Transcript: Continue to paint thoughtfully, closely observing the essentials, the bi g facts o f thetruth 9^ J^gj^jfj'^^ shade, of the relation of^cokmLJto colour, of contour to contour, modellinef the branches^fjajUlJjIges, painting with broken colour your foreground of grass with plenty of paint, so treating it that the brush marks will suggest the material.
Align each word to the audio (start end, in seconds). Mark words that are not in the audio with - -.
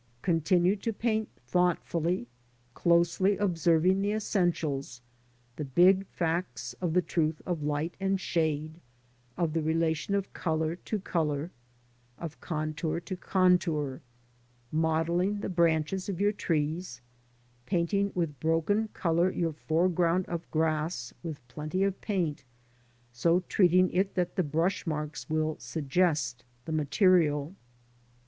Continue 0.23 0.75
to 0.77 0.91
paint 0.91 1.29
thoughtfully, 1.45 2.27
closely 2.73 3.37
observing 3.37 4.01
the 4.01 4.13
essentials, 4.13 4.99
the 5.57 5.63
bi 5.65 5.93
g 5.93 6.01
facts 6.09 6.73
o 6.81 6.87
f 6.87 6.93
thetruth 6.95 7.35
9^ 7.43 7.55
J^gj^jfj'^^ 7.55 8.17
shade, 8.17 8.81
of 9.37 9.53
the 9.53 9.61
relation 9.61 10.15
of^cokmLJto 10.15 11.03
colour, 11.03 11.51
of 12.17 12.41
contour 12.41 12.99
to 13.01 13.15
contour, 13.15 14.01
modellinef 14.73 15.41
the 15.41 15.49
branches^fjajUlJjIges, 15.49 17.01
painting 17.67 18.11
with 18.15 18.39
broken 18.39 18.87
colour 18.95 19.29
your 19.29 19.53
foreground 19.53 20.25
of 20.25 20.49
grass 20.49 21.13
with 21.21 21.47
plenty 21.47 21.83
of 21.83 22.01
paint, 22.01 22.43
so 23.13 23.41
treating 23.41 23.91
it 23.91 24.15
that 24.15 24.35
the 24.35 24.41
brush 24.41 24.87
marks 24.87 25.29
will 25.29 25.59
suggest 25.59 26.43
the 26.65 26.71
material. 26.71 27.53